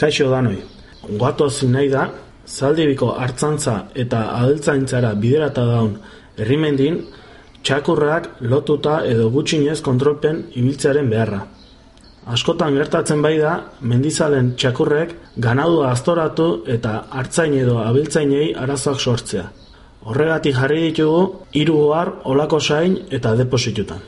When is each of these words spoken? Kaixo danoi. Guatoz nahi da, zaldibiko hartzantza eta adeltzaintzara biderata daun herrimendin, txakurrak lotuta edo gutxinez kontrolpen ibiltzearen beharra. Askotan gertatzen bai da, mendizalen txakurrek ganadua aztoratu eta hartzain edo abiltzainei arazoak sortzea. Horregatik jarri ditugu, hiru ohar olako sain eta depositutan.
Kaixo 0.00 0.30
danoi. 0.32 0.56
Guatoz 1.20 1.62
nahi 1.68 1.90
da, 1.92 2.06
zaldibiko 2.48 3.10
hartzantza 3.20 3.74
eta 4.02 4.20
adeltzaintzara 4.38 5.10
biderata 5.22 5.64
daun 5.68 5.98
herrimendin, 6.40 6.96
txakurrak 7.62 8.28
lotuta 8.52 9.00
edo 9.04 9.28
gutxinez 9.34 9.80
kontrolpen 9.84 10.46
ibiltzearen 10.56 11.10
beharra. 11.12 11.42
Askotan 12.32 12.76
gertatzen 12.78 13.20
bai 13.24 13.34
da, 13.42 13.52
mendizalen 13.92 14.54
txakurrek 14.56 15.12
ganadua 15.46 15.90
aztoratu 15.92 16.48
eta 16.76 16.94
hartzain 17.20 17.58
edo 17.60 17.78
abiltzainei 17.84 18.54
arazoak 18.64 19.00
sortzea. 19.00 19.44
Horregatik 20.08 20.56
jarri 20.56 20.80
ditugu, 20.86 21.20
hiru 21.52 21.76
ohar 21.90 22.14
olako 22.24 22.60
sain 22.60 22.96
eta 23.10 23.34
depositutan. 23.36 24.00